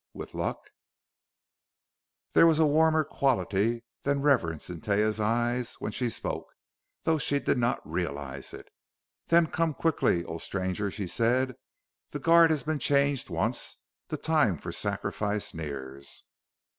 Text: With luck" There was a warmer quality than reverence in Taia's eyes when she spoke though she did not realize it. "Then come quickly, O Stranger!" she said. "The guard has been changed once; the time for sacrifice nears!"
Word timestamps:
With 0.15 0.33
luck" 0.33 0.71
There 2.33 2.47
was 2.47 2.57
a 2.57 2.65
warmer 2.65 3.03
quality 3.03 3.83
than 4.01 4.23
reverence 4.23 4.67
in 4.67 4.81
Taia's 4.81 5.19
eyes 5.19 5.75
when 5.75 5.91
she 5.91 6.09
spoke 6.09 6.47
though 7.03 7.19
she 7.19 7.37
did 7.37 7.59
not 7.59 7.87
realize 7.87 8.51
it. 8.51 8.69
"Then 9.27 9.45
come 9.45 9.75
quickly, 9.75 10.25
O 10.25 10.39
Stranger!" 10.39 10.89
she 10.89 11.05
said. 11.05 11.55
"The 12.09 12.19
guard 12.19 12.49
has 12.49 12.63
been 12.63 12.79
changed 12.79 13.29
once; 13.29 13.77
the 14.07 14.17
time 14.17 14.57
for 14.57 14.71
sacrifice 14.71 15.53
nears!" 15.53 16.23